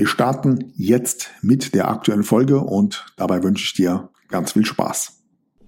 [0.00, 5.20] Wir starten jetzt mit der aktuellen Folge und dabei wünsche ich dir ganz viel Spaß.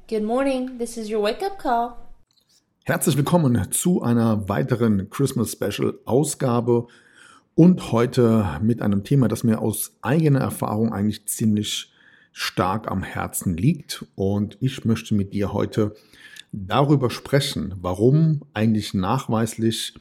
[0.08, 1.92] Good morning, this is your wake-up call.
[2.84, 6.86] Herzlich willkommen zu einer weiteren Christmas Special Ausgabe
[7.54, 11.92] und heute mit einem Thema, das mir aus eigener Erfahrung eigentlich ziemlich
[12.32, 15.94] stark am Herzen liegt und ich möchte mit dir heute
[16.52, 19.92] darüber sprechen, warum eigentlich nachweislich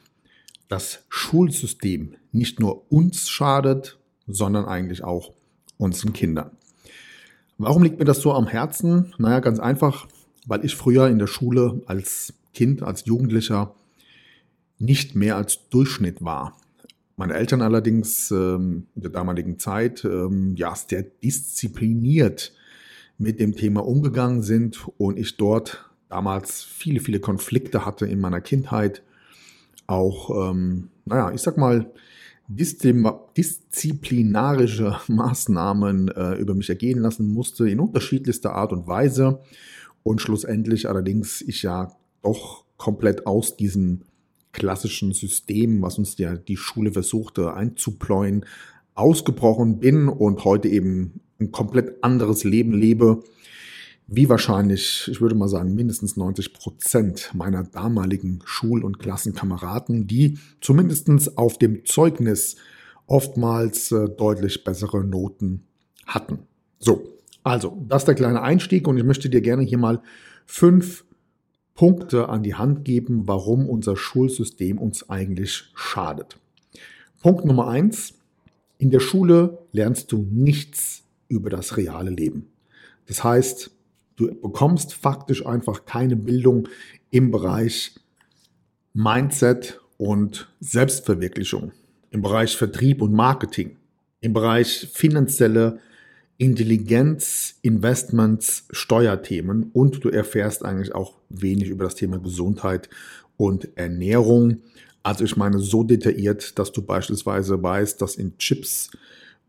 [0.68, 5.32] das Schulsystem nicht nur uns schadet, sondern eigentlich auch
[5.78, 6.50] unseren Kindern.
[7.58, 9.12] Warum liegt mir das so am Herzen?
[9.18, 10.06] Naja, ganz einfach,
[10.46, 13.74] weil ich früher in der Schule als Kind, als Jugendlicher
[14.78, 16.56] nicht mehr als Durchschnitt war.
[17.16, 22.52] Meine Eltern allerdings ähm, in der damaligen Zeit ähm, ja sehr diszipliniert
[23.18, 28.40] mit dem Thema umgegangen sind und ich dort damals viele, viele Konflikte hatte in meiner
[28.40, 29.02] Kindheit.
[29.86, 31.90] Auch, ähm, naja, ich sag mal,
[32.56, 39.40] disziplinarische Maßnahmen äh, über mich ergehen lassen musste, in unterschiedlichster Art und Weise.
[40.02, 41.92] Und schlussendlich allerdings ich ja
[42.22, 44.02] doch komplett aus diesem
[44.52, 48.44] klassischen System, was uns ja die Schule versuchte einzupläuen,
[48.94, 53.22] ausgebrochen bin und heute eben ein komplett anderes Leben lebe
[54.14, 60.38] wie wahrscheinlich, ich würde mal sagen, mindestens 90 Prozent meiner damaligen Schul- und Klassenkameraden, die
[60.60, 62.56] zumindest auf dem Zeugnis
[63.06, 65.62] oftmals äh, deutlich bessere Noten
[66.06, 66.40] hatten.
[66.78, 67.04] So,
[67.42, 70.02] also, das ist der kleine Einstieg und ich möchte dir gerne hier mal
[70.44, 71.04] fünf
[71.74, 76.38] Punkte an die Hand geben, warum unser Schulsystem uns eigentlich schadet.
[77.22, 78.14] Punkt Nummer eins.
[78.76, 82.48] In der Schule lernst du nichts über das reale Leben.
[83.06, 83.70] Das heißt,
[84.16, 86.68] Du bekommst faktisch einfach keine Bildung
[87.10, 87.94] im Bereich
[88.94, 91.72] Mindset und Selbstverwirklichung,
[92.10, 93.76] im Bereich Vertrieb und Marketing,
[94.20, 95.80] im Bereich finanzielle
[96.38, 102.90] Intelligenz, Investments, Steuerthemen und du erfährst eigentlich auch wenig über das Thema Gesundheit
[103.36, 104.62] und Ernährung.
[105.02, 108.90] Also ich meine so detailliert, dass du beispielsweise weißt, dass in Chips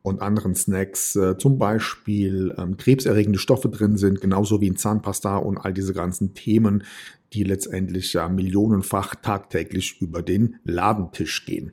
[0.04, 5.38] und anderen Snacks äh, zum Beispiel ähm, krebserregende Stoffe drin sind, genauso wie in Zahnpasta
[5.38, 6.84] und all diese ganzen Themen,
[7.32, 11.72] die letztendlich ja millionenfach tagtäglich über den Ladentisch gehen.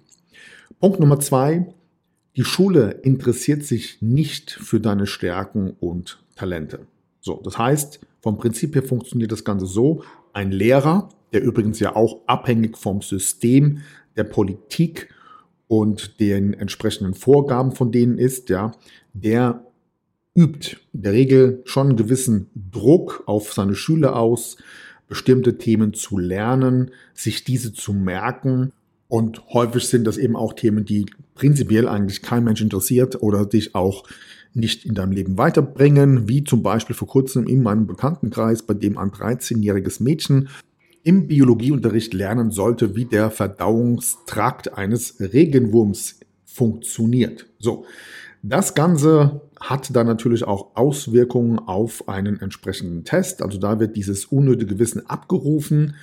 [0.79, 1.67] Punkt Nummer zwei.
[2.37, 6.87] Die Schule interessiert sich nicht für deine Stärken und Talente.
[7.21, 10.05] So, das heißt, vom Prinzip her funktioniert das Ganze so.
[10.33, 13.81] Ein Lehrer, der übrigens ja auch abhängig vom System
[14.17, 15.09] der Politik
[15.71, 18.73] und den entsprechenden Vorgaben von denen ist, ja,
[19.13, 19.65] der
[20.35, 24.57] übt in der Regel schon einen gewissen Druck auf seine Schüler aus,
[25.07, 28.73] bestimmte Themen zu lernen, sich diese zu merken.
[29.07, 33.77] Und häufig sind das eben auch Themen, die prinzipiell eigentlich kein Mensch interessiert oder dich
[33.77, 34.03] auch
[34.53, 38.99] nicht in deinem Leben weiterbringen, wie zum Beispiel vor kurzem in meinem Bekanntenkreis, bei dem
[38.99, 40.49] ein 13-jähriges Mädchen
[41.10, 47.47] im Biologieunterricht lernen sollte, wie der Verdauungstrakt eines Regenwurms funktioniert.
[47.59, 47.84] So.
[48.44, 53.43] Das Ganze hat dann natürlich auch Auswirkungen auf einen entsprechenden Test.
[53.43, 55.97] Also da wird dieses unnötige Wissen abgerufen.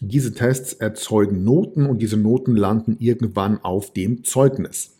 [0.00, 4.92] Diese Tests erzeugen Noten und diese Noten landen irgendwann auf dem Zeugnis.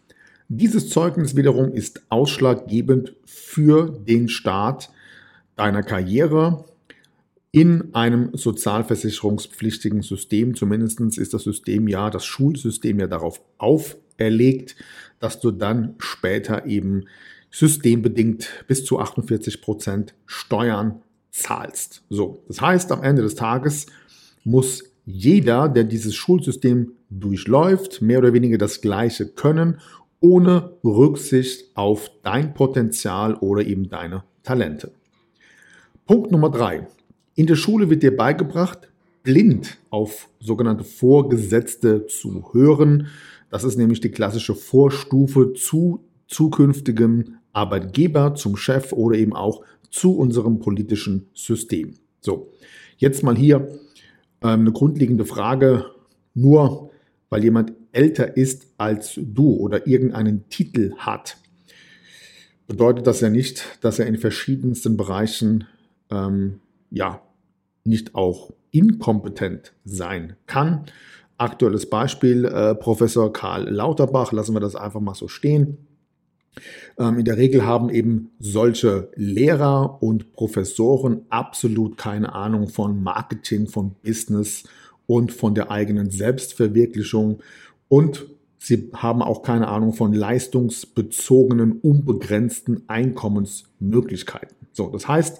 [0.50, 4.90] Dieses Zeugnis wiederum ist ausschlaggebend für den Start
[5.56, 6.66] deiner Karriere
[7.54, 10.56] in einem sozialversicherungspflichtigen System.
[10.56, 14.74] Zumindest ist das System ja, das Schulsystem ja darauf auferlegt,
[15.20, 17.04] dass du dann später eben
[17.52, 22.02] systembedingt bis zu 48 Prozent Steuern zahlst.
[22.10, 23.86] So, das heißt, am Ende des Tages
[24.42, 29.78] muss jeder, der dieses Schulsystem durchläuft, mehr oder weniger das Gleiche können,
[30.18, 34.90] ohne Rücksicht auf dein Potenzial oder eben deine Talente.
[36.04, 36.88] Punkt Nummer drei.
[37.34, 38.88] In der Schule wird dir beigebracht,
[39.24, 43.08] blind auf sogenannte Vorgesetzte zu hören.
[43.50, 50.16] Das ist nämlich die klassische Vorstufe zu zukünftigen Arbeitgeber, zum Chef oder eben auch zu
[50.16, 51.94] unserem politischen System.
[52.20, 52.52] So,
[52.98, 53.68] jetzt mal hier
[54.42, 55.86] ähm, eine grundlegende Frage.
[56.34, 56.90] Nur
[57.30, 61.36] weil jemand älter ist als du oder irgendeinen Titel hat,
[62.66, 65.66] bedeutet das ja nicht, dass er in verschiedensten Bereichen
[66.10, 66.60] ähm,
[66.90, 67.22] ja
[67.84, 70.84] nicht auch inkompetent sein kann.
[71.36, 75.78] Aktuelles Beispiel, äh, Professor Karl Lauterbach, lassen wir das einfach mal so stehen.
[76.98, 83.66] Ähm, in der Regel haben eben solche Lehrer und Professoren absolut keine Ahnung von Marketing,
[83.66, 84.64] von Business
[85.06, 87.40] und von der eigenen Selbstverwirklichung
[87.88, 88.26] und
[88.58, 94.56] sie haben auch keine Ahnung von leistungsbezogenen, unbegrenzten Einkommensmöglichkeiten.
[94.72, 95.38] So, das heißt,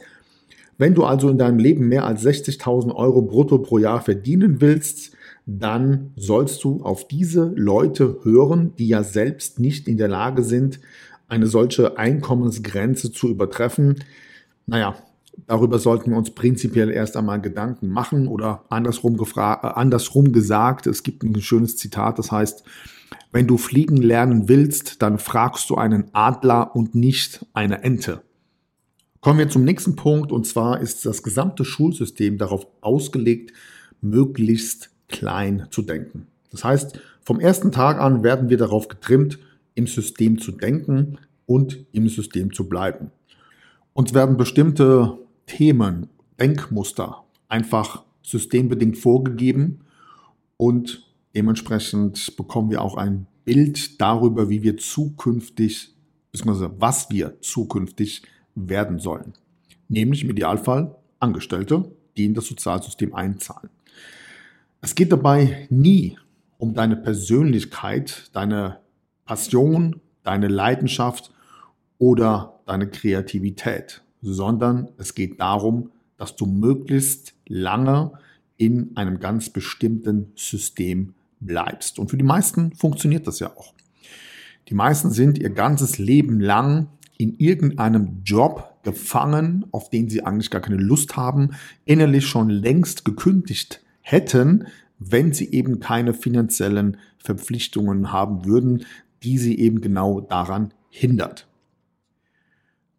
[0.78, 5.12] wenn du also in deinem Leben mehr als 60.000 Euro brutto pro Jahr verdienen willst,
[5.46, 10.80] dann sollst du auf diese Leute hören, die ja selbst nicht in der Lage sind,
[11.28, 14.02] eine solche Einkommensgrenze zu übertreffen.
[14.66, 14.96] Naja,
[15.46, 21.02] darüber sollten wir uns prinzipiell erst einmal Gedanken machen oder andersrum, äh, andersrum gesagt, es
[21.02, 22.64] gibt ein schönes Zitat, das heißt,
[23.32, 28.22] wenn du fliegen lernen willst, dann fragst du einen Adler und nicht eine Ente.
[29.24, 33.54] Kommen wir zum nächsten Punkt und zwar ist das gesamte Schulsystem darauf ausgelegt,
[34.02, 36.26] möglichst klein zu denken.
[36.50, 39.38] Das heißt, vom ersten Tag an werden wir darauf getrimmt,
[39.74, 41.16] im System zu denken
[41.46, 43.12] und im System zu bleiben.
[43.94, 45.16] Uns werden bestimmte
[45.46, 49.86] Themen, Denkmuster einfach systembedingt vorgegeben
[50.58, 55.94] und dementsprechend bekommen wir auch ein Bild darüber, wie wir zukünftig,
[56.30, 58.20] beziehungsweise was wir zukünftig
[58.54, 59.34] werden sollen.
[59.88, 63.70] Nämlich im Idealfall Angestellte, die in das Sozialsystem einzahlen.
[64.80, 66.18] Es geht dabei nie
[66.58, 68.80] um deine Persönlichkeit, deine
[69.24, 71.32] Passion, deine Leidenschaft
[71.98, 78.12] oder deine Kreativität, sondern es geht darum, dass du möglichst lange
[78.56, 81.98] in einem ganz bestimmten System bleibst.
[81.98, 83.74] Und für die meisten funktioniert das ja auch.
[84.68, 86.88] Die meisten sind ihr ganzes Leben lang
[87.18, 91.50] in irgendeinem Job gefangen, auf den sie eigentlich gar keine Lust haben,
[91.84, 94.66] innerlich schon längst gekündigt hätten,
[94.98, 98.84] wenn sie eben keine finanziellen Verpflichtungen haben würden,
[99.22, 101.48] die sie eben genau daran hindert.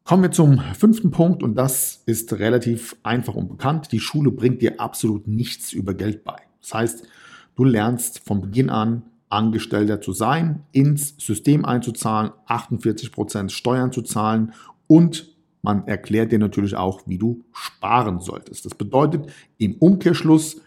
[0.03, 3.91] Kommen wir zum fünften Punkt und das ist relativ einfach und bekannt.
[3.91, 6.35] Die Schule bringt dir absolut nichts über Geld bei.
[6.61, 7.07] Das heißt,
[7.55, 14.01] du lernst von Beginn an Angestellter zu sein, ins System einzuzahlen, 48 Prozent Steuern zu
[14.01, 14.53] zahlen
[14.87, 15.35] und
[15.65, 18.65] man erklärt dir natürlich auch, wie du sparen solltest.
[18.65, 19.25] Das bedeutet
[19.57, 20.61] im Umkehrschluss,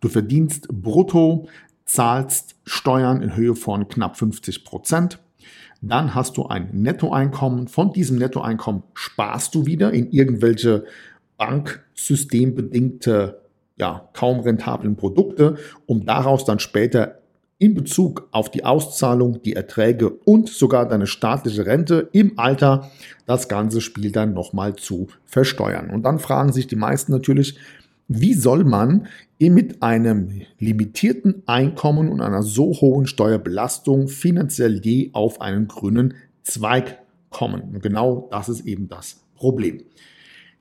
[0.00, 1.48] du verdienst brutto,
[1.84, 5.18] zahlst Steuern in Höhe von knapp 50 Prozent.
[5.82, 7.66] Dann hast du ein Nettoeinkommen.
[7.66, 10.84] Von diesem Nettoeinkommen sparst du wieder in irgendwelche
[11.38, 13.42] banksystembedingte,
[13.78, 15.56] ja, kaum rentablen Produkte,
[15.86, 17.18] um daraus dann später
[17.58, 22.90] in Bezug auf die Auszahlung, die Erträge und sogar deine staatliche Rente im Alter
[23.24, 25.90] das ganze Spiel dann nochmal zu versteuern.
[25.90, 27.58] Und dann fragen sich die meisten natürlich,
[28.08, 29.08] wie soll man
[29.38, 36.98] mit einem limitierten Einkommen und einer so hohen Steuerbelastung finanziell je auf einen grünen Zweig
[37.30, 37.62] kommen?
[37.62, 39.82] Und genau das ist eben das Problem.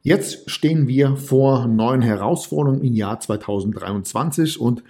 [0.01, 4.83] Jetzt stehen wir vor neuen Herausforderungen im Jahr 2023 und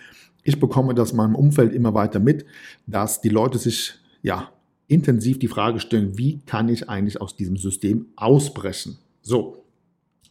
[0.45, 2.45] ich bekomme das in meinem Umfeld immer weiter mit,
[2.85, 4.51] dass die Leute sich ja
[4.87, 8.99] intensiv die Frage stellen, wie kann ich eigentlich aus diesem System ausbrechen?
[9.23, 9.65] So,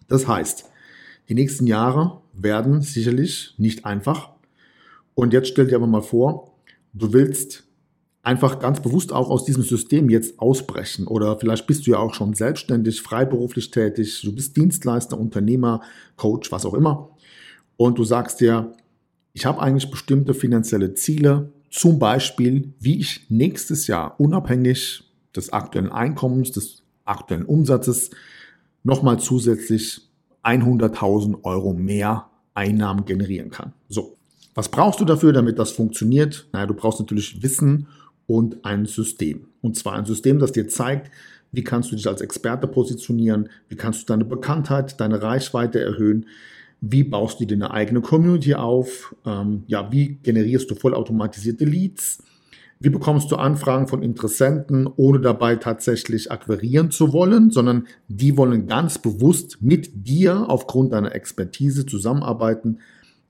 [0.06, 0.70] das heißt,
[1.28, 4.30] die nächsten Jahre werden sicherlich nicht einfach.
[5.14, 6.52] Und jetzt stell dir aber mal vor,
[6.92, 7.64] du willst
[8.22, 11.08] einfach ganz bewusst auch aus diesem System jetzt ausbrechen.
[11.08, 15.82] Oder vielleicht bist du ja auch schon selbstständig, freiberuflich tätig, du bist Dienstleister, Unternehmer,
[16.16, 17.10] Coach, was auch immer.
[17.76, 18.72] Und du sagst dir,
[19.34, 25.02] ich habe eigentlich bestimmte finanzielle Ziele, zum Beispiel, wie ich nächstes Jahr unabhängig
[25.34, 28.10] des aktuellen Einkommens, des aktuellen Umsatzes
[28.84, 30.08] nochmal zusätzlich
[30.44, 33.72] 100.000 Euro mehr Einnahmen generieren kann.
[33.88, 34.16] So,
[34.54, 36.46] was brauchst du dafür, damit das funktioniert?
[36.52, 37.88] Naja, du brauchst natürlich Wissen
[38.26, 39.48] und ein System.
[39.60, 41.10] Und zwar ein System, das dir zeigt,
[41.50, 46.26] wie kannst du dich als Experte positionieren, wie kannst du deine Bekanntheit, deine Reichweite erhöhen,
[46.86, 49.14] wie baust du dir eine eigene Community auf?
[49.24, 52.22] Ähm, ja, wie generierst du vollautomatisierte Leads?
[52.78, 58.66] Wie bekommst du Anfragen von Interessenten, ohne dabei tatsächlich akquirieren zu wollen, sondern die wollen
[58.66, 62.80] ganz bewusst mit dir aufgrund deiner Expertise zusammenarbeiten?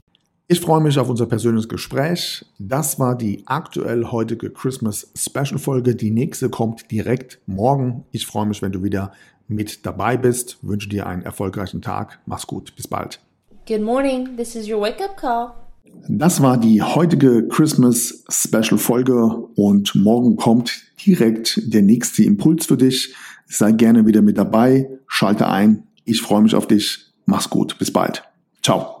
[0.49, 2.45] Ich freue mich auf unser persönliches Gespräch.
[2.59, 5.95] Das war die aktuell heutige Christmas Special Folge.
[5.95, 8.03] Die nächste kommt direkt morgen.
[8.11, 9.13] Ich freue mich, wenn du wieder
[9.47, 10.57] mit dabei bist.
[10.61, 12.19] Wünsche dir einen erfolgreichen Tag.
[12.25, 12.75] Mach's gut.
[12.75, 13.21] Bis bald.
[13.67, 14.37] Good morning.
[14.37, 15.51] This is your wake up call.
[16.07, 20.71] Das war die heutige Christmas Special Folge und morgen kommt
[21.05, 23.13] direkt der nächste Impuls für dich.
[23.45, 24.89] Sei gerne wieder mit dabei.
[25.07, 25.83] Schalte ein.
[26.05, 27.07] Ich freue mich auf dich.
[27.25, 27.77] Mach's gut.
[27.77, 28.23] Bis bald.
[28.63, 28.96] Ciao.